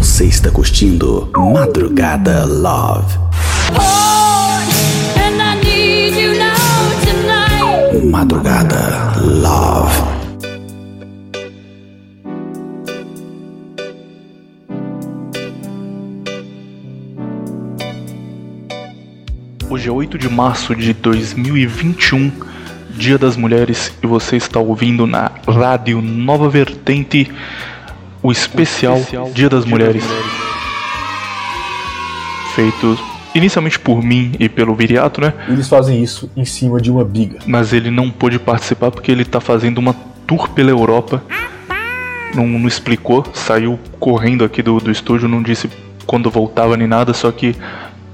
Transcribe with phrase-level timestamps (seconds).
[0.00, 3.18] Você está curtindo Madrugada Love.
[8.02, 10.02] Madrugada Love.
[19.68, 22.32] Hoje é 8 de março de 2021,
[22.96, 27.30] Dia das Mulheres, e você está ouvindo na Rádio Nova Vertente
[28.22, 29.00] o especial,
[29.32, 30.04] Dia das Mulheres.
[32.54, 32.98] Feito
[33.34, 35.32] inicialmente por mim e pelo Viriato, né?
[35.48, 37.38] Eles fazem isso em cima de uma biga.
[37.46, 39.94] Mas ele não pôde participar porque ele tá fazendo uma
[40.26, 41.22] tour pela Europa.
[42.34, 45.68] Não, não explicou, saiu correndo aqui do, do estúdio, não disse
[46.06, 47.56] quando voltava nem nada, só que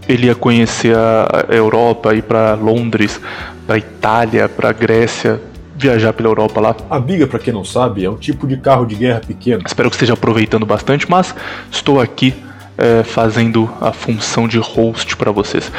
[0.09, 3.21] ele ia conhecer a a Europa, ir pra Londres,
[3.67, 5.41] pra Itália, pra Grécia,
[5.77, 6.77] viajar pela Europa lá.
[6.89, 9.63] A biga, pra quem não sabe, é um tipo de carro de guerra pequeno.
[9.67, 11.35] Espero que esteja aproveitando bastante, mas
[11.71, 12.35] estou aqui
[12.79, 15.71] é, fazendo a função de host para vocês.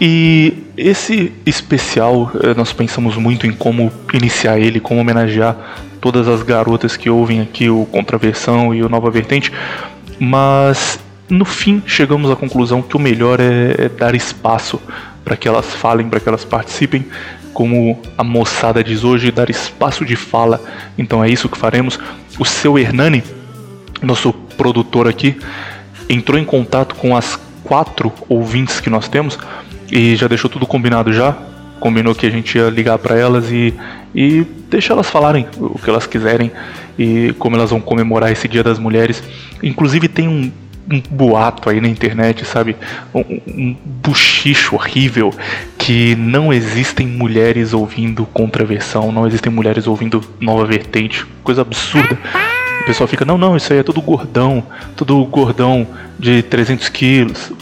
[0.00, 5.56] E esse especial, é, nós pensamos muito em como iniciar ele, como homenagear
[6.00, 9.52] todas as garotas que ouvem aqui o Contraversão e o Nova Vertente,
[10.18, 14.80] mas no fim chegamos à conclusão que o melhor é, é dar espaço
[15.24, 17.06] para que elas falem, para que elas participem,
[17.52, 20.60] como a moçada diz hoje, dar espaço de fala.
[20.96, 21.98] Então é isso que faremos.
[22.38, 23.22] O seu Hernani,
[24.02, 25.36] nosso produtor aqui,
[26.08, 29.38] entrou em contato com as quatro ouvintes que nós temos
[29.90, 31.36] e já deixou tudo combinado já.
[31.78, 33.74] Combinou que a gente ia ligar para elas e,
[34.14, 36.50] e deixar elas falarem o que elas quiserem
[36.98, 39.22] e como elas vão comemorar esse Dia das Mulheres.
[39.62, 40.52] Inclusive tem um,
[40.90, 42.76] um boato aí na internet, sabe?
[43.14, 45.32] Um, um buchicho horrível
[45.78, 52.18] que não existem mulheres ouvindo contraversão, não existem mulheres ouvindo nova vertente, coisa absurda.
[52.82, 54.64] O pessoal fica, não, não, isso aí é tudo gordão,
[54.96, 55.86] tudo gordão
[56.18, 57.52] de 300 quilos,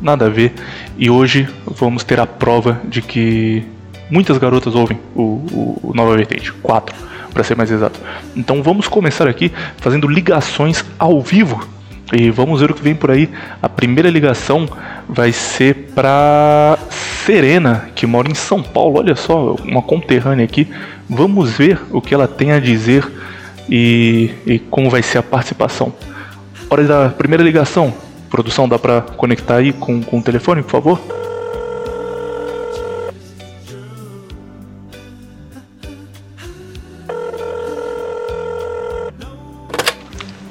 [0.00, 0.54] nada a ver.
[0.96, 3.64] E hoje vamos ter a prova de que
[4.10, 6.94] muitas garotas ouvem o, o, o Nova Vertente, quatro,
[7.32, 8.00] para ser mais exato.
[8.34, 11.75] Então vamos começar aqui fazendo ligações ao vivo
[12.12, 13.28] e vamos ver o que vem por aí.
[13.60, 14.68] A primeira ligação
[15.08, 16.78] vai ser para
[17.24, 18.98] Serena, que mora em São Paulo.
[18.98, 20.68] Olha só, uma conterrânea aqui.
[21.08, 23.06] Vamos ver o que ela tem a dizer
[23.68, 25.92] e, e como vai ser a participação.
[26.70, 27.92] Hora da primeira ligação.
[28.30, 31.00] Produção, dá para conectar aí com, com o telefone, por favor?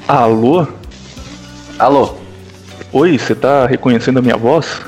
[0.08, 0.68] Alô?
[1.78, 2.14] Alô?
[2.94, 4.82] Oi, você tá reconhecendo a minha voz?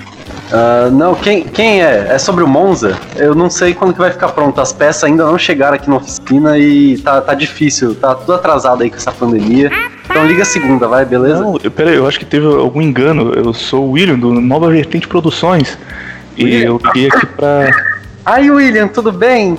[0.51, 2.07] Ah, não, quem, quem é?
[2.09, 2.97] É sobre o Monza?
[3.17, 4.61] Eu não sei quando que vai ficar pronto.
[4.61, 7.93] As peças ainda não chegaram aqui na oficina e tá, tá difícil.
[7.95, 9.69] Tá tudo atrasado aí com essa pandemia.
[10.09, 11.41] Então liga segunda, vai, beleza?
[11.41, 13.33] Não, eu- pera aí, eu acho que teve algum engano.
[13.33, 15.77] Eu sou o William, do Nova Vertente Produções.
[16.37, 16.67] E William?
[16.67, 17.69] eu liguei aqui pra.
[18.25, 19.57] Ai, William, tudo bem?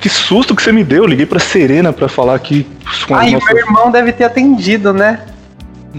[0.00, 1.04] Que susto que você me deu!
[1.04, 2.66] Eu liguei pra Serena pra falar aqui
[3.10, 3.48] Ai, nossas.
[3.48, 5.20] meu irmão deve ter atendido, né?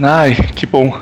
[0.00, 0.98] Ai, que bom.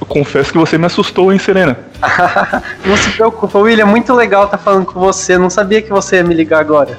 [0.00, 1.76] Eu confesso que você me assustou, hein, Serena?
[2.84, 5.36] não se preocupa, William, muito legal tá falando com você.
[5.36, 6.98] Não sabia que você ia me ligar agora.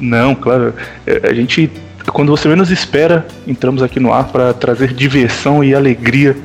[0.00, 0.74] Não, claro.
[1.06, 1.70] é, A gente,
[2.12, 6.36] quando você menos espera, entramos aqui no ar para trazer diversão e alegria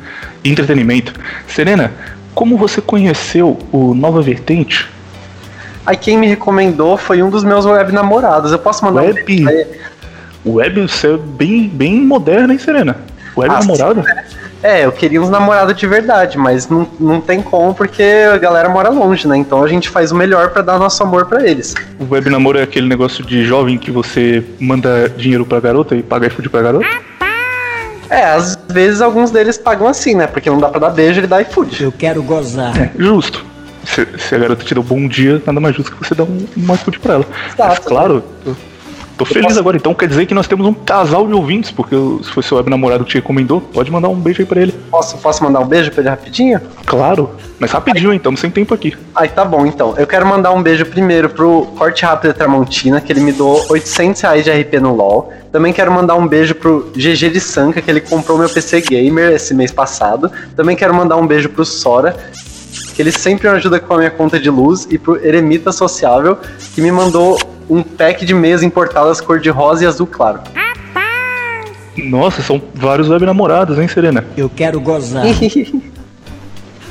[0.43, 1.13] e entretenimento.
[1.47, 1.91] Serena,
[2.35, 4.87] como você conheceu o Nova Vertente?
[5.85, 8.51] Aí quem me recomendou foi um dos meus web namorados.
[8.51, 9.41] Eu posso mandar um Web?
[9.43, 9.67] pra ele?
[10.45, 12.97] Web, você é bem, bem moderna, hein, Serena?
[13.37, 14.03] Web Ah, namorada?
[14.63, 18.03] É, eu queria uns namorados de verdade, mas não, não tem como porque
[18.33, 19.37] a galera mora longe, né?
[19.37, 21.75] Então a gente faz o melhor pra dar nosso amor pra eles.
[21.99, 26.01] O web namoro é aquele negócio de jovem que você manda dinheiro pra garota e
[26.01, 26.85] paga iFood pra garota?
[28.09, 30.27] É, às vezes alguns deles pagam assim, né?
[30.27, 31.83] Porque não dá pra dar beijo, ele dá iFood.
[31.83, 32.75] Eu quero gozar.
[32.81, 33.45] É, justo.
[33.83, 36.45] Se, se a garota te deu bom dia, nada mais justo que você dar um,
[36.57, 37.25] um iFood pra ela.
[37.53, 37.69] Exato.
[37.69, 38.23] Mas claro,
[39.17, 39.75] tô, feliz agora.
[39.77, 42.69] Então quer dizer que nós temos um casal de ouvintes, porque se foi seu web
[42.69, 44.73] namorado que te recomendou, pode mandar um beijo aí pra ele.
[44.91, 46.61] Posso, posso mandar um beijo pra ele rapidinho?
[46.85, 48.13] Claro, mas rapidinho?
[48.13, 48.95] Estamos sem tempo aqui.
[49.15, 49.95] Ai, tá bom, então.
[49.97, 54.21] Eu quero mandar um beijo primeiro pro Corte Rápido Tramontina, que ele me doou 800
[54.21, 55.31] reais de RP no LoL.
[55.51, 59.31] Também quero mandar um beijo pro GG de Sanca, que ele comprou meu PC Gamer
[59.31, 60.31] esse mês passado.
[60.55, 62.15] Também quero mandar um beijo pro Sora,
[62.93, 64.87] que ele sempre me ajuda com a minha conta de luz.
[64.89, 66.37] E pro Eremita Sociável,
[66.75, 70.41] que me mandou um pack de meias importadas cor de rosa e azul claro.
[71.97, 74.23] Nossa, são vários web namorados, hein, Serena?
[74.35, 75.25] Eu quero gozar.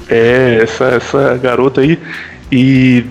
[0.09, 1.99] É, essa, essa garota aí.
[2.53, 3.05] E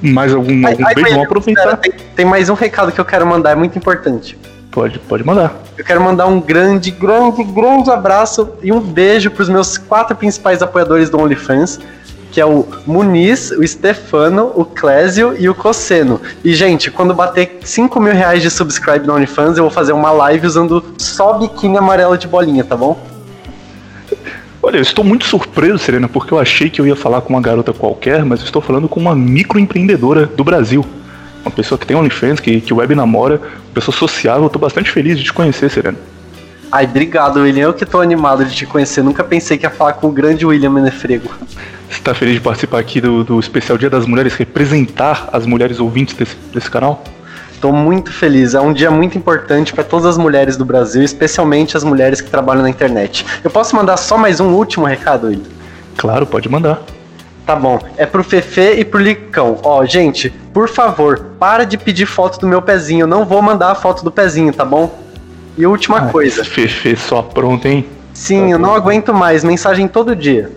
[0.00, 1.10] mais algum, Ai, algum ai, beijo?
[1.10, 1.62] Vamos aproveitar.
[1.62, 4.38] pera, Tem, tem mais um recado que eu quero mandar, é muito importante.
[4.70, 5.54] Pode, pode mandar.
[5.76, 10.62] Eu quero mandar um grande, grande, grande abraço e um beijo pros meus quatro principais
[10.62, 11.80] apoiadores do OnlyFans,
[12.32, 16.18] que é o Muniz, o Stefano, o Clésio e o Cosseno.
[16.42, 20.10] E, gente, quando bater 5 mil reais de subscribe no OnlyFans, eu vou fazer uma
[20.10, 22.98] live usando só biquíni amarelo de bolinha, tá bom?
[24.62, 27.40] Olha, eu estou muito surpreso, Serena, porque eu achei que eu ia falar com uma
[27.40, 30.84] garota qualquer, mas estou falando com uma microempreendedora do Brasil.
[31.44, 33.40] Uma pessoa que tem OnlyFans, que, que web namora,
[33.74, 34.48] pessoa sociável.
[34.48, 35.98] Tô bastante feliz de te conhecer, Serena.
[36.72, 37.64] Ai, obrigado, William.
[37.64, 39.02] Eu que tô animado de te conhecer.
[39.02, 41.28] Nunca pensei que ia falar com o grande William Menefrego.
[41.90, 45.78] Você tá feliz de participar aqui do, do especial Dia das Mulheres, representar as mulheres
[45.78, 47.04] ouvintes desse, desse canal?
[47.60, 48.54] Tô muito feliz.
[48.54, 52.30] É um dia muito importante para todas as mulheres do Brasil, especialmente as mulheres que
[52.30, 53.26] trabalham na internet.
[53.44, 55.44] Eu posso mandar só mais um último recado, William?
[55.98, 56.80] Claro, pode mandar.
[57.44, 57.78] Tá bom.
[57.98, 59.58] É pro Fefe e pro Licão.
[59.62, 63.02] Ó, gente, por favor, para de pedir foto do meu pezinho.
[63.02, 65.01] Eu não vou mandar a foto do pezinho, tá bom?
[65.56, 66.44] E última Ah, coisa.
[66.44, 67.86] Fefe só pronto, hein?
[68.14, 69.42] Sim, eu não aguento mais.
[69.44, 70.50] Mensagem todo dia.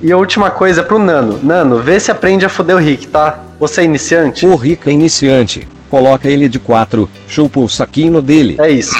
[0.00, 1.40] E a última coisa é pro Nano.
[1.42, 3.40] Nano, vê se aprende a foder o Rick, tá?
[3.58, 4.46] Você é iniciante?
[4.46, 5.66] O Rica iniciante.
[5.90, 8.56] Coloca ele de quatro, chupa o saquinho dele.
[8.60, 8.94] É isso.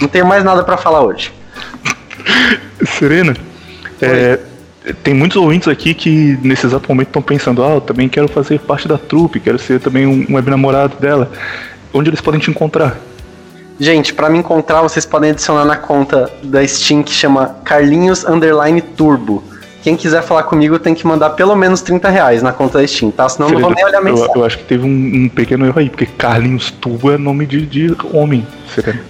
[0.00, 1.32] Não tenho mais nada pra falar hoje.
[2.98, 3.34] Serena,
[4.00, 4.38] é,
[5.02, 8.60] tem muitos ouvintes aqui que nesse exato momento estão pensando, ah, eu também quero fazer
[8.60, 11.30] parte da trupe, quero ser também um, um web namorado dela.
[11.92, 12.96] Onde eles podem te encontrar?
[13.80, 18.80] Gente, pra me encontrar, vocês podem adicionar na conta da Steam que chama Carlinhos Underline
[18.80, 19.44] Turbo.
[19.82, 23.12] Quem quiser falar comigo tem que mandar pelo menos 30 reais na conta da Steam,
[23.12, 23.28] tá?
[23.28, 24.32] Senão eu não vou nem olhar a eu, mensagem.
[24.34, 27.64] eu acho que teve um, um pequeno erro aí, porque Carlinhos Tubo é nome de,
[27.64, 28.44] de homem.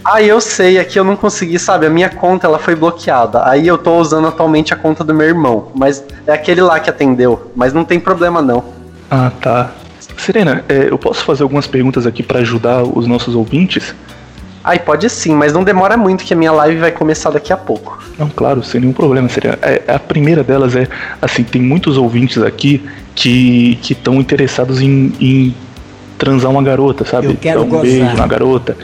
[0.05, 1.87] Ah, eu sei, aqui eu não consegui, sabe?
[1.87, 3.49] A minha conta ela foi bloqueada.
[3.49, 5.73] Aí eu tô usando atualmente a conta do meu irmão.
[5.75, 7.51] Mas é aquele lá que atendeu.
[7.57, 8.63] Mas não tem problema não.
[9.11, 9.73] Ah, tá.
[10.19, 13.95] Serena, é, eu posso fazer algumas perguntas aqui para ajudar os nossos ouvintes?
[14.69, 17.57] Ai, pode sim, mas não demora muito que a minha live vai começar daqui a
[17.57, 17.99] pouco.
[18.19, 19.59] Não, claro, sem nenhum problema, Serena.
[19.63, 20.87] É, a primeira delas é,
[21.23, 22.85] assim, tem muitos ouvintes aqui
[23.15, 25.55] que estão interessados em, em
[26.19, 27.29] transar uma garota, sabe?
[27.29, 27.83] Eu quero Dar um gozar.
[27.87, 28.77] beijo na garota.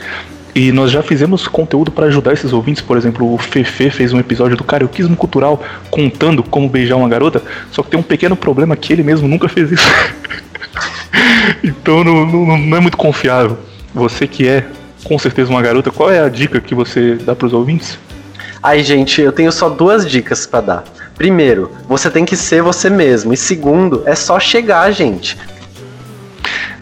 [0.55, 4.17] E nós já fizemos conteúdo para ajudar esses ouvintes, por exemplo, o Fefe fez um
[4.17, 5.61] episódio do Carioquismo Cultural
[5.91, 9.47] contando como beijar uma garota, só que tem um pequeno problema que ele mesmo nunca
[9.47, 9.87] fez isso.
[11.63, 13.59] então não, não, não é muito confiável.
[13.93, 14.65] Você que é
[15.05, 17.97] com certeza uma garota, qual é a dica que você dá pros ouvintes?
[18.61, 20.83] Ai, gente, eu tenho só duas dicas pra dar.
[21.15, 23.31] Primeiro, você tem que ser você mesmo.
[23.31, 25.37] E segundo, é só chegar, gente.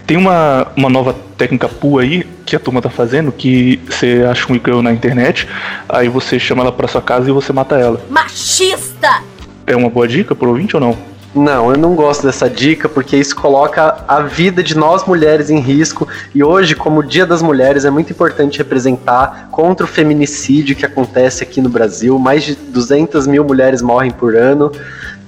[0.07, 4.51] Tem uma, uma nova técnica PU aí que a turma tá fazendo, que você acha
[4.51, 5.47] um girl na internet,
[5.89, 8.01] aí você chama ela pra sua casa e você mata ela.
[8.09, 9.21] Machista!
[9.67, 11.12] É uma boa dica pro ouvinte ou não?
[11.35, 15.59] Não, eu não gosto dessa dica porque isso coloca a vida de nós mulheres em
[15.59, 16.07] risco.
[16.33, 20.85] E hoje, como o Dia das Mulheres, é muito importante representar contra o feminicídio que
[20.85, 22.19] acontece aqui no Brasil.
[22.19, 24.71] Mais de 200 mil mulheres morrem por ano.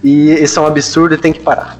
[0.03, 1.75] E isso é um absurdo e tem que parar.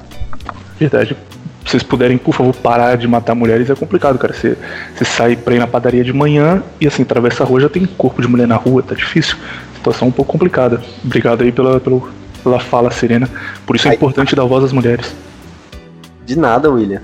[0.78, 1.16] Verdade.
[1.64, 4.32] Se vocês puderem, por favor, parar de matar mulheres, é complicado, cara.
[4.32, 4.56] Você,
[4.94, 7.86] você sai pra ir na padaria de manhã e assim, atravessa a rua, já tem
[7.86, 9.36] corpo de mulher na rua, tá difícil.
[9.76, 10.80] Situação um pouco complicada.
[11.04, 12.08] Obrigado aí pela, pelo,
[12.46, 13.28] pela fala, Serena.
[13.66, 13.96] Por isso é Ai.
[13.96, 15.12] importante dar voz às mulheres.
[16.24, 17.02] De nada, William.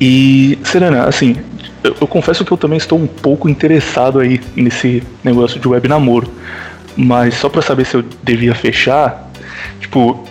[0.00, 1.36] E, Serena, assim,
[1.82, 5.88] eu, eu confesso que eu também estou um pouco interessado aí nesse negócio de web
[5.88, 6.30] namoro.
[6.96, 9.28] Mas só pra saber se eu devia fechar,
[9.80, 10.24] tipo,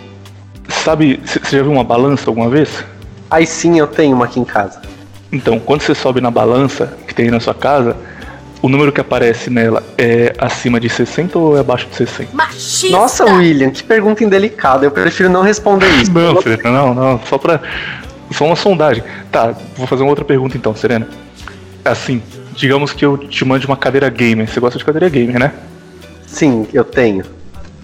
[0.68, 2.82] sabe, você já viu uma balança alguma vez?
[3.30, 4.80] Aí sim eu tenho uma aqui em casa.
[5.30, 7.94] Então, quando você sobe na balança que tem aí na sua casa,
[8.62, 12.34] o número que aparece nela é acima de 60 ou é abaixo de 60?
[12.34, 12.96] Machista!
[12.96, 14.84] Nossa, William, que pergunta indelicada.
[14.84, 16.12] Eu prefiro não responder isso.
[16.12, 17.60] Não, Serena, não, não, só pra.
[18.32, 19.02] Só uma sondagem.
[19.32, 21.08] Tá, vou fazer uma outra pergunta então, Serena.
[21.84, 22.22] Assim,
[22.54, 24.46] digamos que eu te mande uma cadeira gamer.
[24.48, 25.52] Você gosta de cadeira gamer, né?
[26.26, 27.24] Sim, eu tenho.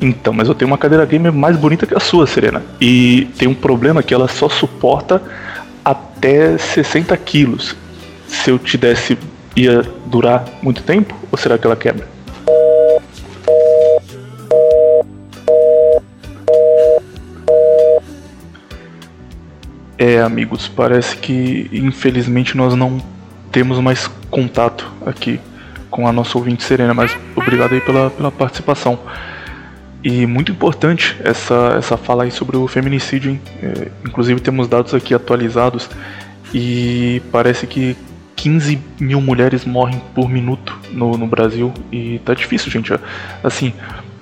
[0.00, 2.62] Então, mas eu tenho uma cadeira gamer mais bonita que a sua, Serena.
[2.80, 5.22] E tem um problema que ela só suporta
[5.84, 7.74] até 60 quilos.
[8.28, 9.18] Se eu te desse,
[9.56, 11.14] ia durar muito tempo?
[11.32, 12.06] Ou será que ela quebra?
[19.98, 22.98] É, amigos, parece que infelizmente nós não
[23.50, 25.40] temos mais contato aqui
[25.90, 28.98] com a nossa ouvinte Serena, mas obrigado aí pela, pela participação.
[30.04, 33.40] E muito importante essa, essa fala aí sobre o feminicídio?
[33.62, 35.88] É, inclusive temos dados aqui atualizados
[36.52, 37.96] e parece que
[38.46, 42.94] 15 mil mulheres morrem por minuto no, no Brasil e tá difícil, gente.
[43.42, 43.72] Assim,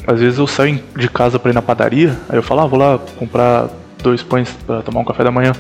[0.07, 2.79] às vezes eu saio de casa pra ir na padaria, aí eu falo, ah, vou
[2.79, 3.69] lá comprar
[4.03, 5.53] dois pães pra tomar um café da manhã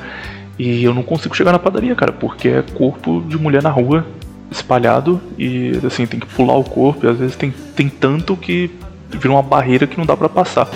[0.58, 4.06] e eu não consigo chegar na padaria, cara, porque é corpo de mulher na rua
[4.50, 8.70] espalhado e assim tem que pular o corpo e às vezes tem, tem tanto que
[9.10, 10.70] vira uma barreira que não dá pra passar.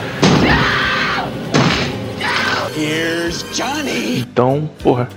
[4.18, 5.08] Então, porra,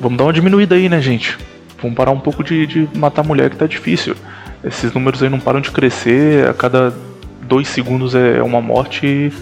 [0.00, 1.38] vamos dar uma diminuída aí, né, gente?
[1.82, 4.14] Vamos parar um pouco de, de matar mulher que tá difícil.
[4.62, 6.94] Esses números aí não param de crescer, a cada
[7.42, 9.32] dois segundos é uma morte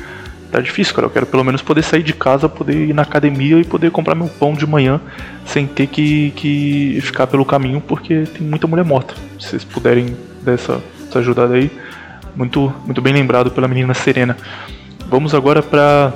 [0.51, 1.07] tá difícil, cara.
[1.07, 4.15] Eu quero pelo menos poder sair de casa, poder ir na academia e poder comprar
[4.15, 5.01] meu pão de manhã
[5.47, 9.15] sem ter que, que ficar pelo caminho, porque tem muita mulher morta.
[9.39, 11.71] Se vocês puderem dar essa, essa ajudada aí,
[12.35, 14.37] muito, muito bem lembrado pela menina Serena.
[15.09, 16.13] Vamos agora para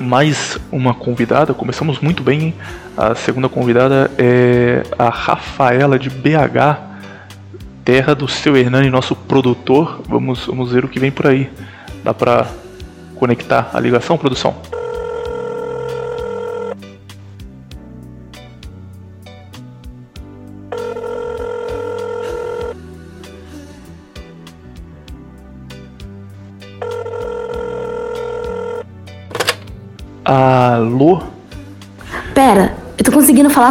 [0.00, 1.52] mais uma convidada.
[1.54, 2.54] Começamos muito bem.
[2.96, 6.78] A segunda convidada é a Rafaela de BH,
[7.84, 10.00] terra do seu Hernani, nosso produtor.
[10.08, 11.50] Vamos, vamos ver o que vem por aí.
[12.02, 12.46] Dá para
[13.16, 14.56] conectar a ligação, produção?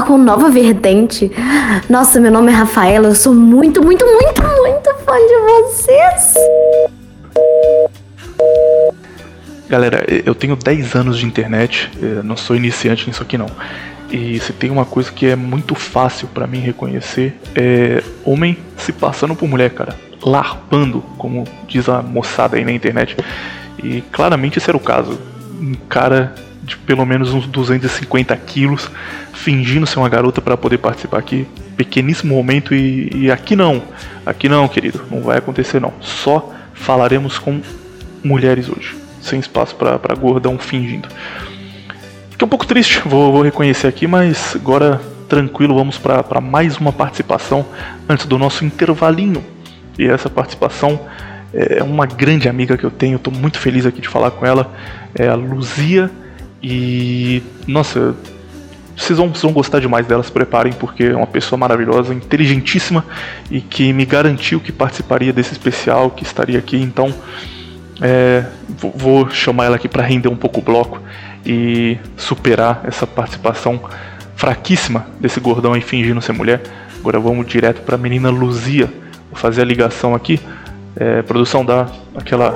[0.01, 1.31] Com Nova Vertente.
[1.89, 6.33] Nossa, meu nome é Rafaela, eu sou muito, muito, muito, muito fã de vocês.
[9.69, 11.89] Galera, eu tenho 10 anos de internet,
[12.23, 13.47] não sou iniciante nisso aqui não.
[14.11, 18.91] E se tem uma coisa que é muito fácil para mim reconhecer é homem se
[18.91, 19.95] passando por mulher, cara.
[20.21, 23.15] Larpando, como diz a moçada aí na internet.
[23.81, 25.17] E claramente esse era o caso.
[25.61, 28.89] Um cara de pelo menos uns 250 quilos,
[29.33, 31.47] fingindo ser uma garota para poder participar aqui.
[31.75, 33.81] Pequeníssimo momento e, e aqui não.
[34.25, 35.01] Aqui não, querido.
[35.09, 35.93] Não vai acontecer não.
[35.99, 37.61] Só falaremos com
[38.23, 38.95] mulheres hoje.
[39.21, 41.07] Sem espaço para gordão fingindo.
[42.29, 44.99] Fiquei um pouco triste, vou, vou reconhecer aqui, mas agora
[45.29, 47.65] tranquilo, vamos para mais uma participação
[48.09, 49.43] antes do nosso intervalinho.
[49.97, 50.99] E essa participação
[51.53, 54.71] é uma grande amiga que eu tenho, estou muito feliz aqui de falar com ela,
[55.15, 56.09] é a Luzia.
[56.61, 58.15] E nossa,
[58.95, 63.03] vocês vão, vocês vão gostar demais dela, se preparem, porque é uma pessoa maravilhosa, inteligentíssima
[63.49, 66.77] e que me garantiu que participaria desse especial, que estaria aqui.
[66.77, 67.13] Então,
[68.01, 68.45] é,
[68.95, 71.01] vou chamar ela aqui para render um pouco o bloco
[71.45, 73.81] e superar essa participação
[74.35, 76.61] fraquíssima desse gordão aí fingindo ser mulher.
[76.99, 78.85] Agora vamos direto para a menina Luzia.
[79.31, 80.39] Vou fazer a ligação aqui.
[80.95, 82.51] É, produção dá aquela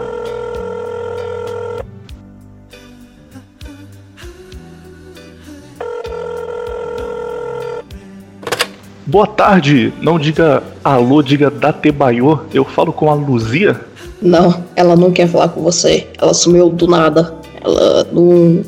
[9.08, 12.40] Boa tarde, não diga alô, diga Datebaiô.
[12.52, 13.80] Eu falo com a Luzia.
[14.20, 16.08] Não, ela não quer falar com você.
[16.20, 17.36] Ela sumiu do nada.
[17.64, 18.64] Ela não,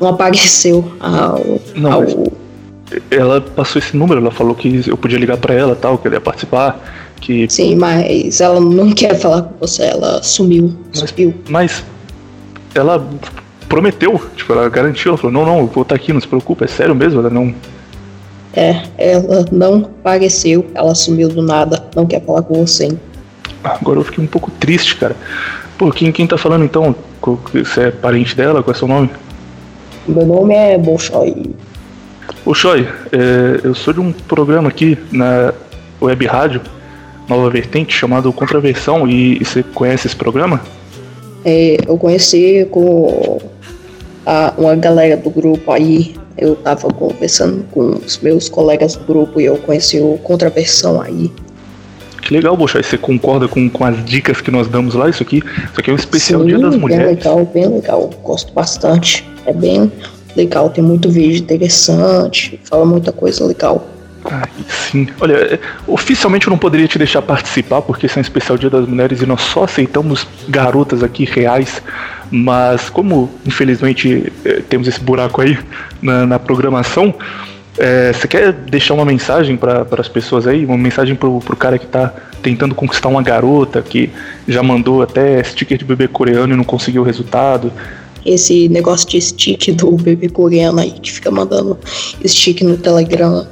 [0.00, 1.60] não apareceu ao.
[1.76, 2.32] Não, ao...
[3.08, 6.16] ela passou esse número, ela falou que eu podia ligar para ela, tal, que ela
[6.16, 6.80] ia participar,
[7.20, 9.84] que Sim, mas ela não quer falar com você.
[9.84, 10.74] Ela sumiu.
[10.92, 11.34] Mas- Sumiu.
[11.48, 11.84] mas
[12.74, 13.06] ela
[13.68, 16.64] prometeu, tipo, ela garantiu, ela falou: "Não, não, eu vou estar aqui, não se preocupa,
[16.64, 17.20] é sério mesmo".
[17.20, 17.54] Ela não
[18.54, 20.66] É, ela não apareceu.
[20.74, 21.84] Ela sumiu do nada.
[21.94, 22.88] Não quer falar com você.
[23.64, 25.16] Agora eu fiquei um pouco triste, cara.
[25.78, 26.94] Pô, quem, quem tá falando então?
[27.52, 28.62] Você é parente dela?
[28.62, 29.10] Qual é seu nome?
[30.06, 31.54] Meu nome é Bolshoi.
[32.54, 35.54] Choi, é, eu sou de um programa aqui na
[36.00, 36.60] Web Rádio,
[37.28, 40.60] Nova Vertente, chamado Contraversão, e, e você conhece esse programa?
[41.44, 43.38] É, eu conheci com
[44.26, 46.14] a, uma galera do grupo aí.
[46.38, 51.30] Eu tava conversando com os meus colegas do grupo e eu conheci o Contraversão aí.
[52.22, 55.08] Que legal, Bochai, você concorda com, com as dicas que nós damos lá?
[55.10, 57.06] Isso aqui, isso aqui é um especial Sim, Dia das bem Mulheres.
[57.06, 58.10] legal, bem legal.
[58.22, 59.28] Gosto bastante.
[59.44, 59.90] É bem
[60.36, 63.86] legal, tem muito vídeo interessante, fala muita coisa legal.
[64.24, 65.08] Ai, sim.
[65.20, 68.70] Olha, é, oficialmente eu não poderia te deixar participar, porque esse é um especial Dia
[68.70, 71.82] das Mulheres e nós só aceitamos garotas aqui reais.
[72.30, 75.58] Mas como infelizmente eh, temos esse buraco aí
[76.00, 77.14] na, na programação,
[77.76, 80.64] eh, você quer deixar uma mensagem para as pessoas aí?
[80.64, 84.10] Uma mensagem pro, pro cara que tá tentando conquistar uma garota, que
[84.48, 87.72] já mandou até sticker de bebê coreano e não conseguiu o resultado?
[88.24, 91.78] Esse negócio de stick do bebê coreano aí, que fica mandando
[92.24, 93.46] stick no Telegram,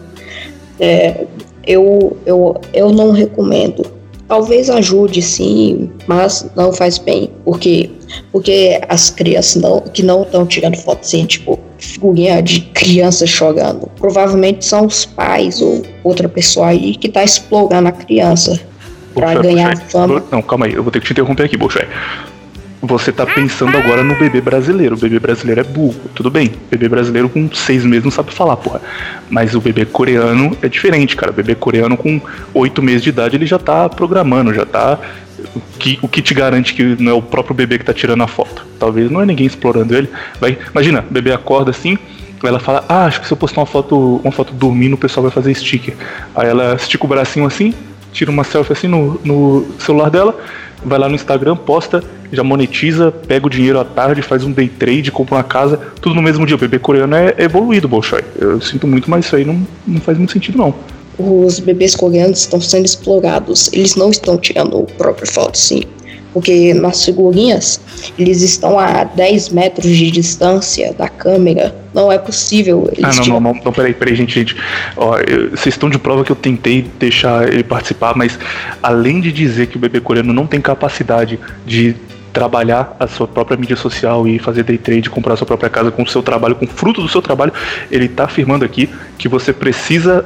[0.80, 1.26] é,
[1.66, 3.84] eu, eu, eu não recomendo.
[4.26, 7.30] Talvez ajude sim, mas não faz bem.
[7.44, 7.90] Porque,
[8.30, 13.90] porque as crianças não, que não estão tirando foto assim, tipo, figurinha de criança chorando,
[13.96, 18.60] provavelmente são os pais ou outra pessoa aí que tá explorando a criança
[19.14, 20.24] pra Bolshoi, ganhar fama.
[20.30, 21.86] Não, calma aí, eu vou ter que te interromper aqui, Bolshoi.
[22.82, 24.94] Você tá pensando agora no bebê brasileiro.
[24.94, 26.48] O bebê brasileiro é burro, tudo bem.
[26.48, 28.80] O bebê brasileiro com seis meses não sabe falar, porra.
[29.28, 31.30] Mas o bebê coreano é diferente, cara.
[31.30, 32.20] O bebê coreano com
[32.54, 34.98] oito meses de idade ele já tá programando, já tá.
[35.54, 38.22] O que, o que te garante que não é o próprio bebê que tá tirando
[38.22, 38.66] a foto?
[38.78, 40.08] Talvez não é ninguém explorando ele.
[40.40, 41.98] Vai, imagina, o bebê acorda assim,
[42.42, 45.22] ela fala, ah, acho que se eu postar uma foto, uma foto dormindo, o pessoal
[45.22, 45.94] vai fazer sticker.
[46.34, 47.74] Aí ela estica o bracinho assim,
[48.12, 50.38] tira uma selfie assim no, no celular dela,
[50.84, 54.68] vai lá no Instagram, posta, já monetiza, pega o dinheiro à tarde, faz um day
[54.68, 56.56] trade, compra uma casa, tudo no mesmo dia.
[56.56, 58.22] O bebê coreano é evoluído, Bolshoi.
[58.38, 60.74] Eu sinto muito, mas isso aí não, não faz muito sentido, não.
[61.18, 63.68] Os bebês coreanos estão sendo explorados.
[63.72, 65.82] Eles não estão tirando o próprio foto, sim.
[66.32, 67.80] Porque nas figurinhas,
[68.18, 71.74] eles estão a 10 metros de distância da câmera.
[71.92, 72.88] Não é possível.
[73.02, 74.56] Ah, não, não, não, não, peraí, peraí, gente, gente.
[74.96, 78.38] Ó, eu- vocês estão de prova que eu tentei deixar ele participar, mas
[78.82, 81.96] além de dizer que o bebê coreano não tem capacidade de
[82.32, 85.90] trabalhar a sua própria mídia social e fazer day trade, comprar a sua própria casa
[85.90, 87.52] com o seu trabalho, com o fruto do seu trabalho,
[87.90, 90.24] ele tá afirmando aqui que você precisa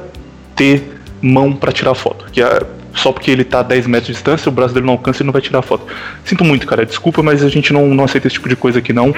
[0.55, 0.83] ter
[1.19, 2.25] mão para tirar foto.
[2.31, 2.61] Que é-
[2.93, 5.25] só porque ele tá a 10 metros de distância, o braço dele não alcança e
[5.25, 5.85] não vai tirar foto.
[6.23, 8.93] Sinto muito, cara, desculpa, mas a gente não, não aceita esse tipo de coisa aqui
[8.93, 9.13] não.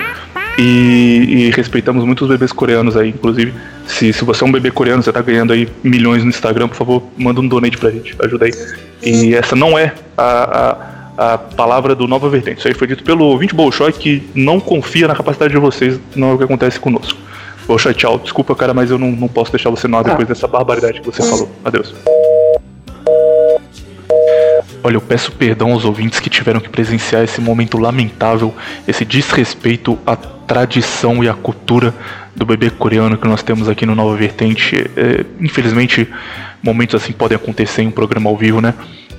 [0.57, 3.53] E, e respeitamos muito os bebês coreanos aí, inclusive.
[3.85, 6.75] Se, se você é um bebê coreano, você tá ganhando aí milhões no Instagram, por
[6.75, 8.51] favor, manda um donate pra gente, ajuda aí.
[9.03, 10.77] E essa não é a,
[11.17, 12.59] a, a palavra do Nova Vertente.
[12.59, 16.31] Isso aí foi dito pelo ouvinte Bolshoi que não confia na capacidade de vocês, não
[16.31, 17.19] é o que acontece conosco.
[17.67, 18.17] Bolshoi, tchau.
[18.17, 21.05] Desculpa, cara, mas eu não, não posso deixar você no ar depois dessa barbaridade que
[21.05, 21.51] você falou.
[21.63, 21.93] Adeus.
[24.87, 28.55] Olha, eu peço perdão aos ouvintes que tiveram que presenciar esse momento lamentável,
[28.87, 31.93] esse desrespeito à tradição e à cultura
[32.33, 34.89] do bebê coreano que nós temos aqui no Nova Vertente.
[34.95, 36.07] É, infelizmente,
[36.63, 38.73] momentos assim podem acontecer em um programa ao vivo, né?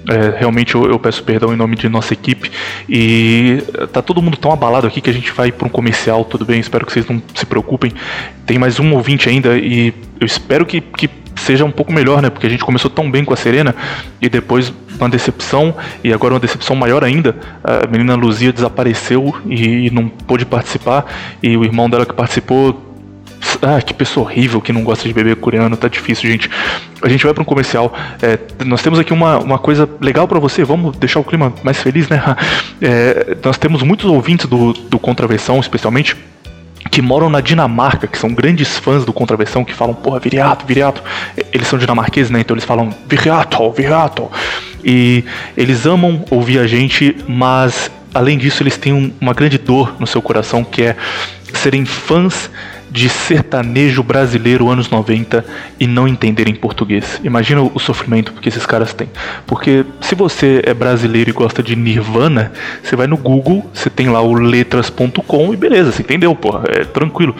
[0.09, 2.51] É, realmente eu, eu peço perdão em nome de nossa equipe
[2.89, 6.47] e tá todo mundo tão abalado aqui que a gente vai para um comercial, tudo
[6.47, 6.61] bem?
[6.61, 7.93] Espero que vocês não se preocupem.
[8.47, 11.11] Tem mais um ouvinte ainda e eu espero que, que
[11.49, 12.29] seja um pouco melhor, né?
[12.29, 13.75] Porque a gente começou tão bem com a Serena
[14.21, 15.75] e depois uma decepção
[16.05, 17.35] e agora uma decepção maior ainda.
[17.65, 21.07] A menina Luzia desapareceu e não pôde participar
[21.43, 22.85] e o irmão dela que participou
[23.63, 26.51] ah, que pessoa horrível que não gosta de bebê coreano, tá difícil, gente.
[27.01, 27.95] A gente vai para um comercial.
[28.21, 31.79] É, nós temos aqui uma, uma coisa legal para você, vamos deixar o clima mais
[31.81, 32.23] feliz, né?
[32.81, 36.17] É, nós temos muitos ouvintes do, do Contraversão, especialmente,
[36.91, 41.03] que moram na Dinamarca, que são grandes fãs do Contraversão, que falam, porra, viriato, viriato.
[41.53, 42.41] Eles são dinamarqueses, né?
[42.41, 44.31] Então eles falam, viriato, viriato.
[44.85, 45.25] E
[45.57, 50.07] eles amam ouvir a gente, mas além disso, eles têm um- uma grande dor no
[50.07, 50.97] seu coração, que é
[51.55, 52.51] serem fãs
[52.91, 55.45] de sertanejo brasileiro anos 90
[55.79, 57.21] e não entenderem português.
[57.23, 59.09] Imagina o sofrimento que esses caras têm.
[59.47, 64.09] Porque se você é brasileiro e gosta de Nirvana, você vai no Google, você tem
[64.09, 67.35] lá o letras.com e beleza, você entendeu, porra, é tranquilo.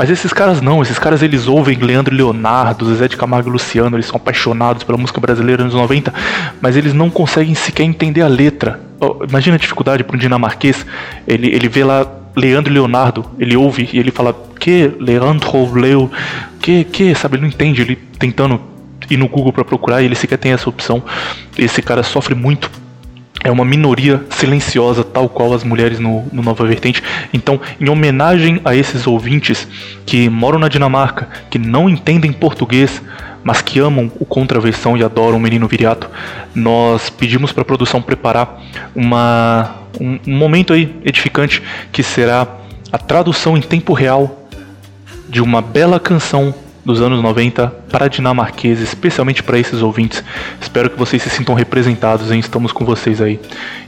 [0.00, 3.96] Mas esses caras não, esses caras eles ouvem Leandro Leonardo, Zezé de Camargo e Luciano,
[3.96, 6.12] eles são apaixonados pela música brasileira anos 90,
[6.58, 8.80] mas eles não conseguem sequer entender a letra.
[8.98, 10.86] Ó, imagina a dificuldade para um dinamarquês,
[11.26, 16.10] ele, ele vê lá Leandro Leonardo, ele ouve e ele fala, que Leandro, Leo,
[16.60, 18.60] que, que, sabe, ele não entende, ele tentando
[19.08, 21.02] ir no Google para procurar e ele sequer tem essa opção.
[21.58, 22.70] Esse cara sofre muito
[23.42, 27.02] é uma minoria silenciosa, tal qual as mulheres no, no Nova Vertente.
[27.32, 29.66] Então, em homenagem a esses ouvintes
[30.04, 33.00] que moram na Dinamarca, que não entendem português,
[33.42, 36.10] mas que amam o Contraversão e adoram o Menino Viriato,
[36.54, 38.60] nós pedimos para a produção preparar
[38.94, 42.46] uma, um, um momento aí edificante que será
[42.92, 44.48] a tradução em tempo real
[45.28, 50.24] de uma bela canção dos anos 90 para dinamarqueses, especialmente para esses ouvintes.
[50.60, 52.40] Espero que vocês se sintam representados, hein?
[52.40, 53.38] Estamos com vocês aí.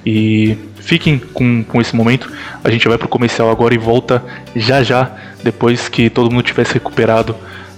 [0.04, 2.30] E fiquem com, com esse momento.
[2.62, 4.22] A gente vai pro comercial agora e volta
[4.54, 5.10] já já,
[5.42, 7.34] depois que todo mundo tivesse recuperado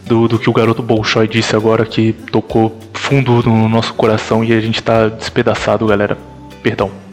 [0.06, 4.52] do, do que o garoto Bolshoi disse agora, que tocou fundo no nosso coração e
[4.52, 6.18] a gente tá despedaçado, galera.
[6.62, 7.03] Perdão.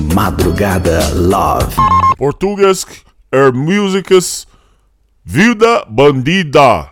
[0.00, 1.76] Madrugada Love.
[2.18, 2.86] Português
[3.32, 4.46] er músicas
[5.24, 6.90] Vida Bandida.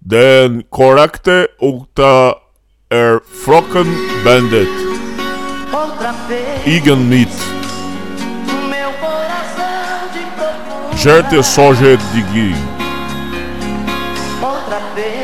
[0.00, 2.34] Den korrekte okta
[2.90, 3.86] er Frocken
[4.24, 4.68] Bandit.
[6.66, 7.28] Igen Meat.
[11.04, 12.54] Jerte Soje Digi.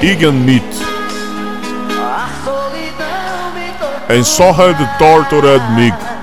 [0.03, 0.75] Igen Meat.
[4.09, 6.20] En Soje de Tortored Mig.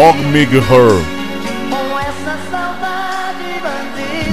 [0.00, 0.92] Og Mig Her.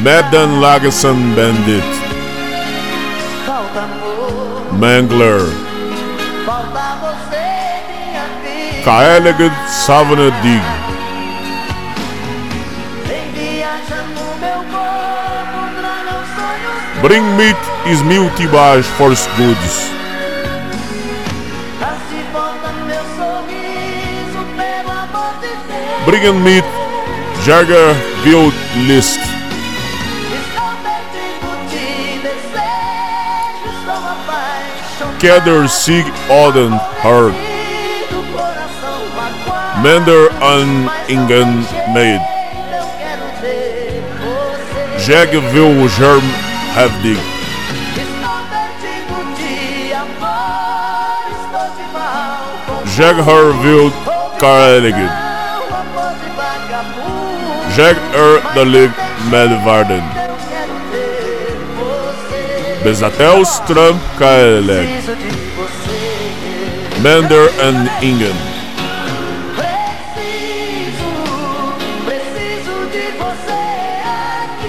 [0.04, 1.92] Madden Lagason Bandit.
[4.82, 5.44] Mangler.
[8.84, 9.52] Kaeleged
[9.86, 10.64] Savana Dig.
[17.02, 19.98] Bring meat is multibas for goods.
[26.08, 26.64] Bring meat,
[27.46, 27.94] Jagger
[28.24, 28.56] Wild
[28.88, 29.20] List.
[35.20, 37.36] Keder Sig Oden Hurt.
[39.84, 42.22] Mender an Ingen Maid.
[45.08, 46.32] Jag Vil Germ
[46.74, 47.18] Havdig.
[52.98, 53.92] Jag Har Vil
[54.40, 55.27] Kareligid.
[57.78, 58.90] Jag Er Dalig
[59.32, 60.02] Medvarden.
[62.84, 64.88] Bezatel Strum Kaeleg.
[67.04, 68.38] Mender and Ingen.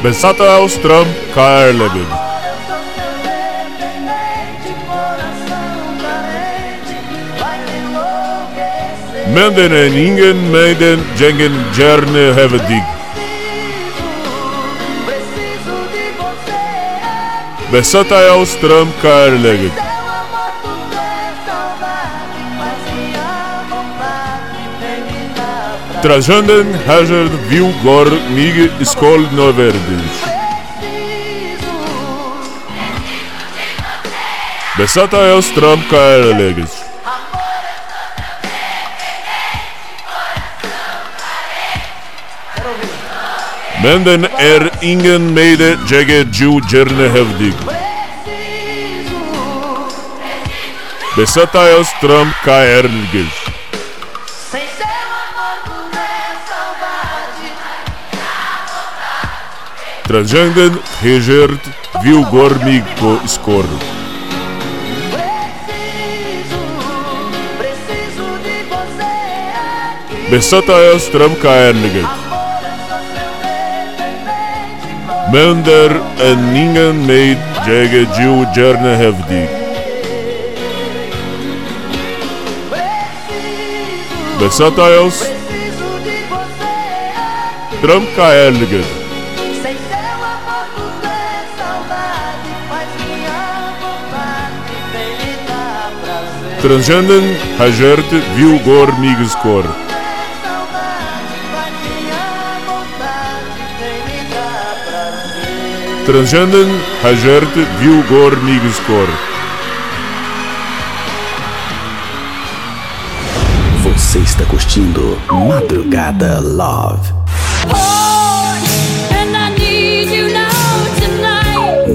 [0.03, 2.07] Bezatel Strum Kaeleg.
[9.35, 12.98] Menden en Ingen meiden Jengen Jerne Hevedig.
[17.73, 19.71] Bezatel Strum Kaeleg.
[26.03, 30.17] Trajanden Hazard Viu Gor Mig Skol Noverdes.
[34.79, 36.78] Bezatel Strum Kaeleg.
[43.83, 47.55] Menden er ingen mede Jagge Jew Jerne Hevdig.
[51.17, 53.31] Bezatel Strum Kaerlig.
[60.09, 61.65] Trajanden Hejert
[62.03, 62.83] Viu Gor Mig
[63.27, 63.65] Skor.
[70.31, 72.28] Bezatel Strum Kaerlig.
[75.33, 79.49] Mender en Ningen meid Jagge Jew Jerne Hevdig.
[84.41, 85.11] Bezatel
[87.79, 88.85] Strum Kaerlig.
[96.63, 98.89] Transgenden Hajert Viu Gor
[106.09, 106.67] Transgenden
[107.03, 109.07] Hajert Viu Gor Mig Skor.
[113.83, 117.13] Você está curtindo Madrugada Love.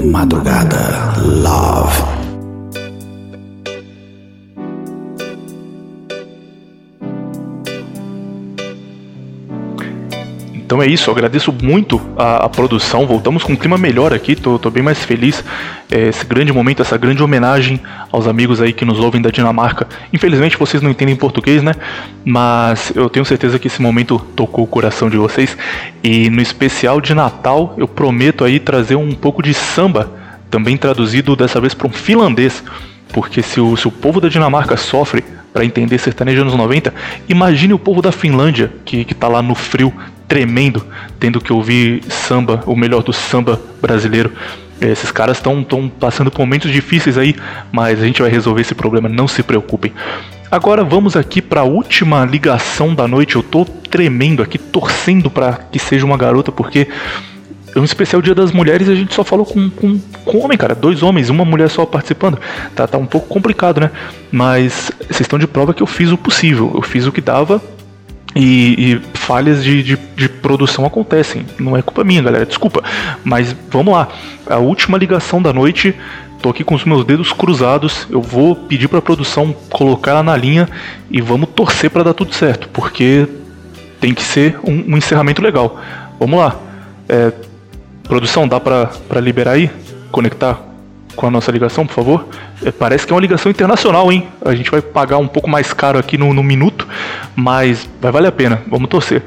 [0.04, 2.13] Madrugada Love.
[10.64, 13.06] Então é isso, eu agradeço muito a, a produção.
[13.06, 15.44] Voltamos com um clima melhor aqui, tô, tô bem mais feliz.
[15.90, 17.78] É, esse grande momento, essa grande homenagem
[18.10, 19.86] aos amigos aí que nos ouvem da Dinamarca.
[20.10, 21.74] Infelizmente vocês não entendem português, né?
[22.24, 25.54] Mas eu tenho certeza que esse momento tocou o coração de vocês.
[26.02, 30.10] E no especial de Natal, eu prometo aí trazer um pouco de samba,
[30.50, 32.64] também traduzido dessa vez para um finlandês.
[33.12, 35.22] Porque se o, se o povo da Dinamarca sofre
[35.54, 36.92] para entender sertanejo anos 90,
[37.28, 39.94] imagine o povo da Finlândia, que, que tá lá no frio,
[40.26, 40.84] tremendo,
[41.20, 44.32] tendo que ouvir samba, o melhor do samba brasileiro.
[44.80, 45.64] Esses caras estão
[46.00, 47.36] passando por momentos difíceis aí,
[47.70, 49.92] mas a gente vai resolver esse problema, não se preocupem.
[50.50, 53.36] Agora vamos aqui para a última ligação da noite.
[53.36, 56.88] Eu tô tremendo aqui, torcendo para que seja uma garota, porque é
[57.76, 60.74] um especial Dia das Mulheres a gente só falou com, com, com homem, cara.
[60.74, 62.38] Dois homens, uma mulher só participando.
[62.74, 63.90] Tá, tá um pouco complicado, né?
[64.30, 66.70] Mas vocês estão de prova que eu fiz o possível.
[66.74, 67.60] Eu fiz o que dava
[68.34, 71.46] e, e falhas de, de, de, produção acontecem.
[71.58, 72.82] Não é culpa minha, galera, desculpa.
[73.22, 74.08] Mas vamos lá.
[74.46, 75.94] A última ligação da noite.
[76.42, 78.06] Tô aqui com os meus dedos cruzados.
[78.10, 80.68] Eu vou pedir pra produção colocar ela na linha
[81.10, 83.26] e vamos torcer para dar tudo certo, porque
[83.98, 85.80] tem que ser um, um encerramento legal.
[86.20, 86.60] Vamos lá.
[87.08, 87.32] É,
[88.04, 89.70] produção, dá pra liberar aí?
[90.10, 90.60] Conectar
[91.16, 92.28] com a nossa ligação, por favor?
[92.64, 94.28] É, parece que é uma ligação internacional, hein?
[94.44, 96.86] A gente vai pagar um pouco mais caro aqui no, no minuto,
[97.34, 98.62] mas vai valer a pena.
[98.68, 99.22] Vamos torcer.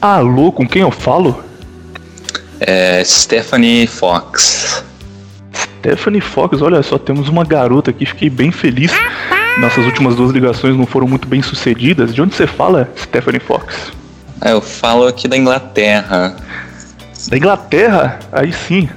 [0.00, 1.44] Alô, com quem eu falo?
[2.58, 4.84] É Stephanie Fox.
[5.82, 8.92] Stephanie Fox, olha só, temos uma garota aqui, fiquei bem feliz.
[9.58, 12.14] Nossas últimas duas ligações não foram muito bem sucedidas.
[12.14, 13.92] De onde você fala, Stephanie Fox?
[14.40, 16.36] É, Eu falo aqui da Inglaterra.
[17.28, 18.20] Da Inglaterra?
[18.30, 18.88] Aí sim.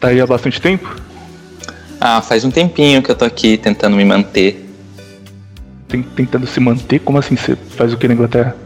[0.00, 0.94] Tá aí há bastante tempo?
[2.00, 4.68] Ah, faz um tempinho que eu tô aqui tentando me manter.
[5.88, 6.98] Tem- Tentando se manter?
[6.98, 8.56] Como assim você faz o que na Inglaterra?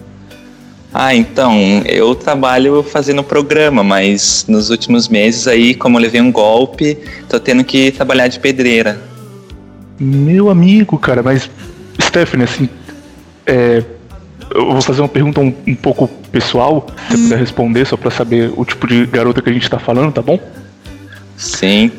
[0.92, 6.32] Ah, então, eu trabalho fazendo programa, mas nos últimos meses aí, como eu levei um
[6.32, 6.98] golpe,
[7.28, 9.00] tô tendo que trabalhar de pedreira.
[10.00, 11.50] Meu amigo, cara, mas
[12.00, 12.68] Stephanie, assim,
[13.46, 13.82] é,
[14.54, 18.10] eu vou fazer uma pergunta um, um pouco pessoal, se você puder responder, só pra
[18.10, 20.38] saber o tipo de garota que a gente tá falando, tá bom?
[21.36, 21.90] Sim,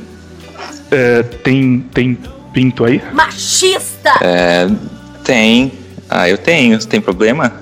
[0.91, 2.17] É, tem, tem
[2.51, 3.01] pinto aí?
[3.13, 4.11] Machista!
[5.23, 5.71] tem.
[6.09, 6.79] Ah, eu tenho.
[6.79, 7.53] Tem problema?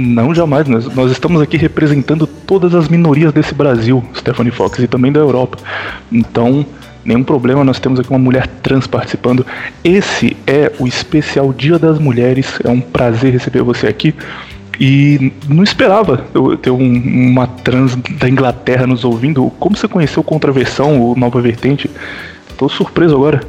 [0.00, 0.66] Não, jamais.
[0.66, 5.20] Nós, nós estamos aqui representando todas as minorias desse Brasil, Stephanie Fox, e também da
[5.20, 5.58] Europa.
[6.10, 6.64] Então,
[7.04, 9.44] nenhum problema, nós temos aqui uma mulher trans participando.
[9.84, 12.58] Esse é o especial Dia das Mulheres.
[12.64, 14.14] É um prazer receber você aqui.
[14.80, 16.24] E não esperava
[16.62, 16.78] ter um-
[17.30, 19.52] uma trans da Inglaterra nos ouvindo.
[19.58, 21.90] Como você conheceu Contraversão, o Nova Vertente?
[22.56, 23.42] Tô surpreso agora.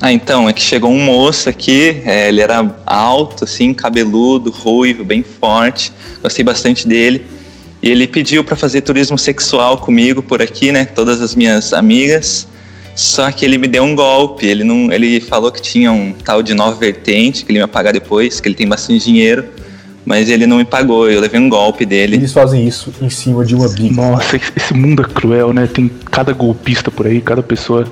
[0.00, 5.04] Ah, então, é que chegou um moço aqui, é, ele era alto, assim, cabeludo, ruivo,
[5.04, 7.26] bem forte, gostei bastante dele.
[7.82, 10.84] E ele pediu para fazer turismo sexual comigo por aqui, né?
[10.86, 12.46] Todas as minhas amigas.
[12.94, 14.46] Só que ele me deu um golpe.
[14.46, 17.92] Ele não, ele falou que tinha um tal de nova vertente que ele ia pagar
[17.92, 19.46] depois, que ele tem bastante dinheiro,
[20.04, 21.10] mas ele não me pagou.
[21.10, 22.16] Eu levei um golpe dele.
[22.16, 23.94] Eles fazem isso em cima de uma biga.
[23.94, 25.66] Nossa, esse- esse mundo é cruel, né?
[25.66, 27.90] Tem cada golpista por aí, cada pessoa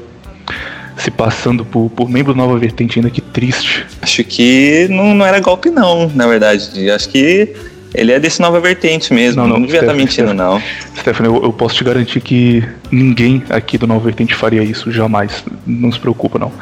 [0.98, 3.86] se passando por, por membro da Nova Vertente ainda, que triste.
[4.02, 6.90] Acho que não, não era golpe não, na verdade.
[6.90, 7.54] Acho que
[7.94, 9.40] ele é desse nova vertente mesmo.
[9.40, 10.62] Não, Não, não, devia estar Stephanie, mentindo não.
[10.96, 15.44] Stephanie, eu, eu posso te garantir que ninguém aqui do Nova Vertente faria isso, jamais.
[15.66, 16.52] Não se preocupa, não.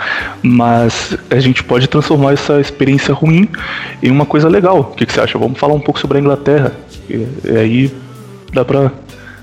[0.43, 3.49] Mas a gente pode transformar essa experiência ruim
[4.03, 4.81] em uma coisa legal.
[4.81, 5.39] O que, que você acha?
[5.39, 6.73] Vamos falar um pouco sobre a Inglaterra.
[7.11, 7.93] E, e aí
[8.53, 8.93] dá pra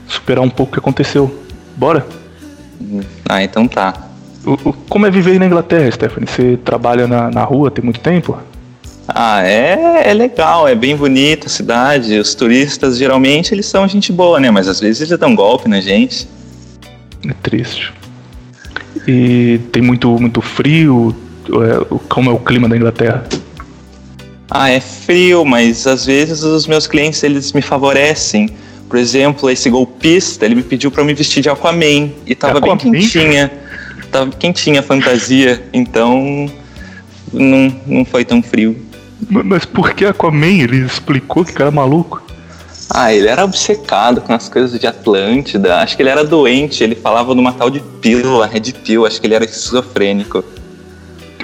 [0.07, 1.43] superar um pouco o que aconteceu.
[1.75, 2.05] Bora?
[3.27, 4.12] Ah, então tá.
[4.45, 6.27] O- o- como é viver na Inglaterra, Stephanie?
[6.29, 8.37] Você trabalha na, na rua tem muito tempo?
[9.07, 12.17] Ah, é, é legal, é bem bonita a cidade.
[12.17, 14.49] Os turistas geralmente eles são gente boa, né?
[14.51, 16.27] Mas às vezes eles dão golpe na gente.
[17.27, 17.93] É triste.
[19.07, 21.15] E tem muito, muito frio.
[21.49, 23.25] É, como é o clima da Inglaterra?
[24.49, 28.49] Ah, é frio, mas às vezes os meus clientes eles me favorecem.
[28.87, 32.61] Por exemplo, esse golpista, ele me pediu pra eu me vestir de Aquaman e tava
[32.61, 32.77] bem Aquaman?
[32.93, 33.51] quentinha.
[34.13, 36.49] Tava quentinha a fantasia, então
[37.33, 38.77] não, não foi tão frio.
[39.27, 40.61] Ma- Mas por que Aquaman?
[40.61, 42.21] Ele explicou que cara maluco.
[42.89, 45.77] Ah, ele era obcecado com as coisas de Atlântida.
[45.77, 46.83] Acho que ele era doente.
[46.83, 49.05] Ele falava numa tal de pílula, Red Pill.
[49.07, 50.43] Acho que ele era esquizofrênico.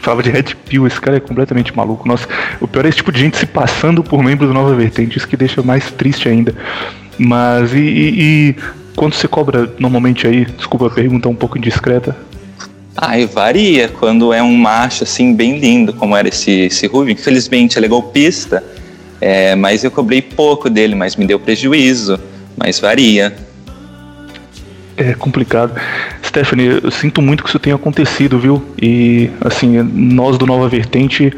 [0.01, 2.08] Falava de Red Pill, esse cara é completamente maluco.
[2.08, 2.27] Nossa,
[2.62, 5.27] o pior é esse tipo de gente se passando por membro do Nova Vertente, isso
[5.27, 6.55] que deixa mais triste ainda.
[7.17, 8.55] Mas e, e, e
[8.95, 10.45] quanto você cobra normalmente aí?
[10.45, 12.15] Desculpa a pergunta um pouco indiscreta.
[13.01, 17.13] Ah, e varia quando é um macho assim bem lindo, como era esse, esse Ruby.
[17.13, 18.62] Infelizmente ele é golpista,
[19.21, 22.19] é, mas eu cobrei pouco dele, mas me deu prejuízo.
[22.57, 23.33] Mas varia.
[24.97, 25.79] É complicado.
[26.25, 28.62] Stephanie, eu sinto muito que isso tenha acontecido, viu?
[28.81, 31.31] E, assim, nós do Nova Vertente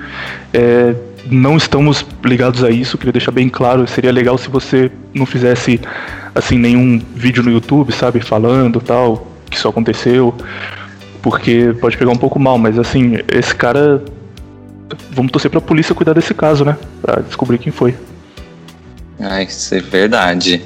[0.51, 0.95] é,
[1.29, 3.87] não estamos ligados a isso, queria deixar bem claro.
[3.87, 5.79] Seria legal se você não fizesse,
[6.33, 10.33] assim, nenhum vídeo no YouTube, sabe, falando tal, que isso aconteceu,
[11.21, 14.03] porque pode pegar um pouco mal, mas, assim, esse cara.
[15.11, 16.77] Vamos torcer pra polícia cuidar desse caso, né?
[17.01, 17.95] Pra descobrir quem foi.
[19.19, 20.61] Ah, isso é verdade.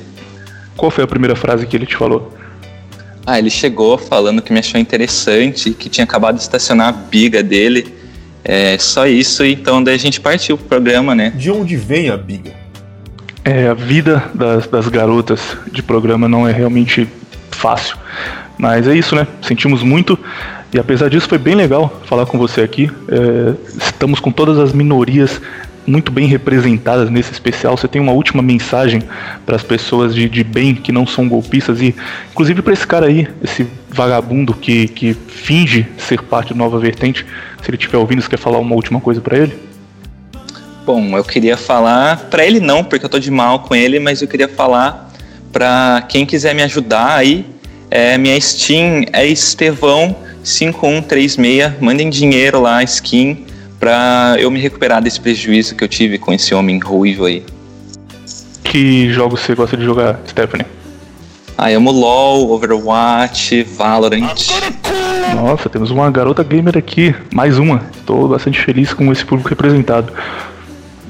[0.76, 2.34] Qual foi a primeira frase que ele te falou?
[3.26, 7.42] Ah, ele chegou falando que me achou interessante, que tinha acabado de estacionar a biga
[7.44, 7.94] dele.
[8.44, 11.32] É só isso, então daí a gente partiu pro programa, né?
[11.36, 12.54] De onde vem a biga?
[13.44, 15.40] É, a vida das, das garotas
[15.72, 17.08] de programa não é realmente
[17.50, 17.98] fácil.
[18.58, 19.28] Mas é isso, né?
[19.42, 20.18] Sentimos muito.
[20.74, 22.92] E apesar disso, foi bem legal falar com você aqui.
[23.08, 25.42] É, estamos com todas as minorias
[25.88, 27.78] muito bem representadas nesse especial.
[27.78, 29.04] Você tem uma última mensagem
[29.46, 31.96] para as pessoas de, de bem que não são golpistas e,
[32.32, 37.26] inclusive, para esse cara aí, esse vagabundo que, que finge ser parte do Nova Vertente.
[37.62, 39.56] Se ele estiver ouvindo, você quer falar uma última coisa para ele?
[40.86, 44.22] Bom, eu queria falar pra ele não, porque eu tô de mal com ele, mas
[44.22, 45.12] eu queria falar
[45.52, 47.46] pra quem quiser me ajudar aí.
[47.90, 51.80] É, minha Steam é Estevão5136.
[51.80, 53.46] Mandem dinheiro lá, skin,
[53.80, 57.44] pra eu me recuperar desse prejuízo que eu tive com esse homem ruivo aí.
[58.64, 60.66] Que jogos você gosta de jogar, Stephanie?
[61.58, 64.50] Ah, amo LOL, Overwatch, Valorant.
[65.34, 67.82] Nossa, temos uma garota gamer aqui, mais uma.
[67.96, 70.12] Estou bastante feliz com esse público representado.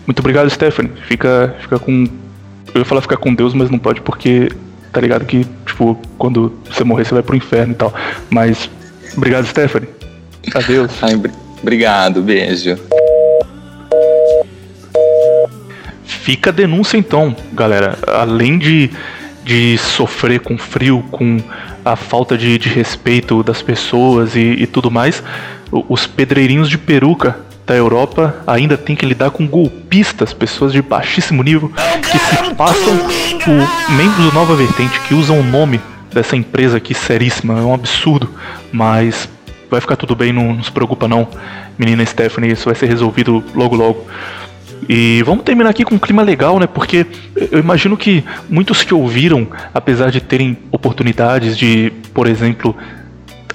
[0.06, 0.92] Muito obrigado, Stephanie.
[1.08, 2.08] Fica, fica com.
[2.74, 4.50] Eu ia falar ficar com Deus, mas não pode porque
[4.96, 7.94] tá ligado que, tipo, quando você morrer você vai pro inferno e tal.
[8.30, 8.70] Mas
[9.18, 9.90] obrigado, Stephanie.
[10.54, 10.92] Adeus.
[11.02, 11.32] Ai, br-
[11.62, 12.78] obrigado, beijo.
[16.06, 17.98] Fica a denúncia então, galera.
[18.08, 18.90] Além de,
[19.44, 21.40] de sofrer com frio, com
[21.84, 25.22] a falta de, de respeito das pessoas e, e tudo mais,
[25.72, 31.42] os pedreirinhos de peruca da Europa ainda tem que lidar com golpistas, pessoas de baixíssimo
[31.42, 32.98] nível, que se passam
[33.44, 35.82] por membros do Nova Vertente, que usam o nome
[36.14, 37.58] dessa empresa aqui seríssima.
[37.58, 38.30] É um absurdo,
[38.72, 39.28] mas
[39.70, 41.28] vai ficar tudo bem, não, não se preocupa não,
[41.78, 44.06] menina Stephanie, isso vai ser resolvido logo logo.
[44.88, 46.68] E vamos terminar aqui com um clima legal, né?
[46.68, 52.76] Porque eu imagino que muitos que ouviram, apesar de terem oportunidades de, por exemplo,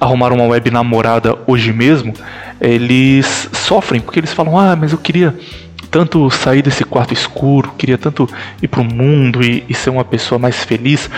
[0.00, 2.14] arrumar uma web namorada hoje mesmo,
[2.60, 5.34] eles sofrem porque eles falam: "Ah, mas eu queria
[5.90, 8.28] tanto sair desse quarto escuro, queria tanto
[8.62, 11.10] ir pro mundo e, e ser uma pessoa mais feliz".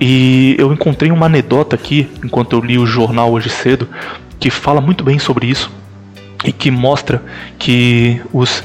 [0.00, 3.88] E eu encontrei uma anedota aqui enquanto eu li o jornal hoje cedo
[4.38, 5.70] que fala muito bem sobre isso
[6.44, 7.22] e que mostra
[7.58, 8.62] que os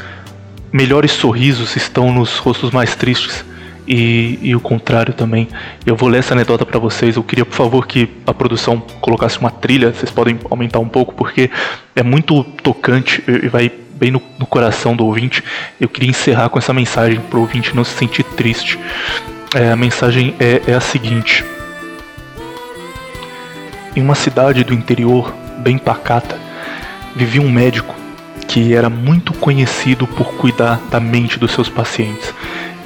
[0.72, 3.46] melhores sorrisos estão nos rostos mais tristes
[3.88, 5.48] e, e o contrário também.
[5.86, 7.16] Eu vou ler essa anedota para vocês.
[7.16, 9.92] Eu queria, por favor, que a produção colocasse uma trilha.
[9.92, 11.50] Vocês podem aumentar um pouco porque
[11.96, 15.44] é muito tocante e vai bem no, no coração do ouvinte.
[15.80, 18.80] Eu queria encerrar com essa mensagem para o ouvinte não se sentir triste.
[19.54, 21.46] É, a mensagem é, é a seguinte:
[23.96, 26.40] Em uma cidade do interior bem pacata,
[27.16, 27.94] vivia um médico
[28.48, 32.34] que era muito conhecido por cuidar da mente dos seus pacientes.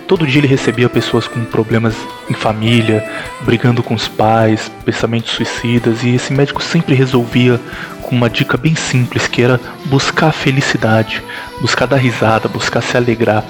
[0.08, 1.96] Todo dia ele recebia pessoas com problemas
[2.30, 3.04] em família,
[3.41, 7.60] brigando com os pais, pensamentos suicidas, e esse médico sempre resolvia
[8.04, 11.24] com uma dica bem simples, que era buscar a felicidade,
[11.60, 13.44] buscar dar risada, buscar se alegrar.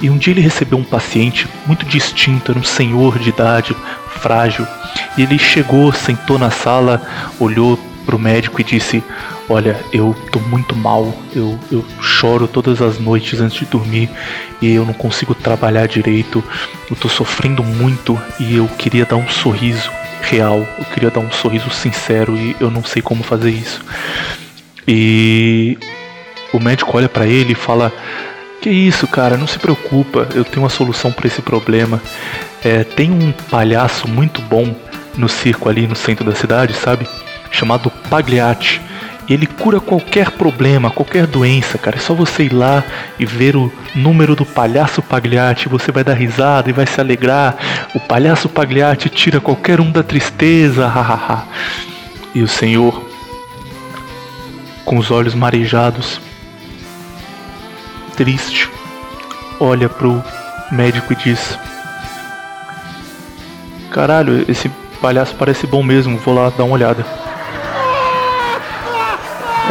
[0.00, 3.76] E um dia ele recebeu um paciente muito distinto, era um senhor de idade,
[4.20, 4.64] frágil,
[5.18, 7.02] e ele chegou, sentou na sala,
[7.40, 9.02] olhou pro médico e disse:
[9.48, 14.08] Olha, eu tô muito mal, eu, eu choro todas as noites antes de dormir
[14.62, 16.42] e eu não consigo trabalhar direito,
[16.88, 19.90] eu tô sofrendo muito e eu queria dar um sorriso
[20.22, 23.84] real, eu queria dar um sorriso sincero e eu não sei como fazer isso.
[24.86, 25.76] E
[26.52, 27.92] o médico olha pra ele e fala:
[28.62, 32.00] Que isso, cara, não se preocupa, eu tenho uma solução para esse problema.
[32.64, 34.74] É, tem um palhaço muito bom
[35.16, 37.06] no circo ali no centro da cidade, sabe?
[37.56, 38.82] Chamado Pagliatti.
[39.28, 41.96] Ele cura qualquer problema, qualquer doença, cara.
[41.96, 42.84] É só você ir lá
[43.18, 45.68] e ver o número do palhaço Pagliatti.
[45.68, 47.56] Você vai dar risada e vai se alegrar.
[47.94, 51.44] O palhaço Pagliatti tira qualquer um da tristeza, hahaha.
[52.34, 53.02] e o senhor,
[54.84, 56.20] com os olhos marejados,
[58.16, 58.68] triste,
[59.58, 60.22] olha pro
[60.70, 61.58] médico e diz:
[63.90, 64.68] Caralho, esse
[65.00, 67.25] palhaço parece bom mesmo, vou lá dar uma olhada.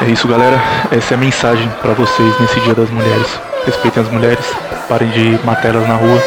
[0.05, 0.61] É isso, galera.
[0.91, 3.39] Essa é a mensagem pra vocês nesse Dia das Mulheres.
[3.65, 4.45] Respeitem as mulheres,
[4.87, 6.21] parem de matar elas na rua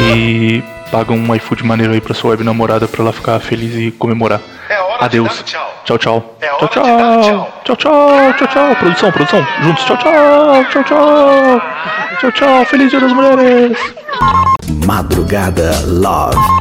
[0.00, 3.92] e pagam um iFood maneiro aí pra sua web namorada pra ela ficar feliz e
[3.92, 4.40] comemorar.
[4.98, 5.44] Adeus.
[5.84, 6.36] Tchau, tchau.
[6.40, 7.62] Tchau, tchau.
[7.64, 8.32] Tchau, tchau.
[8.36, 8.76] Tchau, tchau.
[8.76, 9.46] Produção, produção.
[9.62, 9.84] Juntos.
[9.84, 10.64] Tchau, tchau.
[10.64, 11.62] Tchau, tchau.
[12.20, 12.64] Tchau, tchau.
[12.64, 13.78] Feliz Dia das Mulheres.
[14.84, 16.60] Madrugada Love.